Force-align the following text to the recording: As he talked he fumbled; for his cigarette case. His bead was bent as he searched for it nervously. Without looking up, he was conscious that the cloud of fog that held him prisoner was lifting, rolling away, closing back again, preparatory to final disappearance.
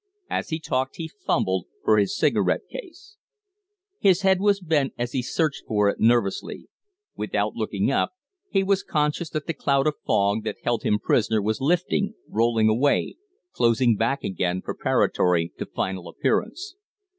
As 0.31 0.49
he 0.49 0.57
talked 0.59 0.95
he 0.95 1.07
fumbled; 1.07 1.67
for 1.85 1.99
his 1.99 2.17
cigarette 2.17 2.67
case. 2.71 3.17
His 3.99 4.23
bead 4.23 4.39
was 4.39 4.59
bent 4.59 4.93
as 4.97 5.11
he 5.11 5.21
searched 5.21 5.65
for 5.67 5.89
it 5.89 5.99
nervously. 5.99 6.69
Without 7.15 7.53
looking 7.53 7.91
up, 7.91 8.13
he 8.49 8.63
was 8.63 8.81
conscious 8.81 9.29
that 9.29 9.45
the 9.45 9.53
cloud 9.53 9.85
of 9.85 9.93
fog 10.03 10.43
that 10.43 10.57
held 10.63 10.81
him 10.81 10.97
prisoner 10.97 11.39
was 11.39 11.61
lifting, 11.61 12.15
rolling 12.27 12.67
away, 12.67 13.17
closing 13.53 13.95
back 13.95 14.23
again, 14.23 14.63
preparatory 14.63 15.53
to 15.59 15.67
final 15.67 16.11
disappearance. 16.13 16.73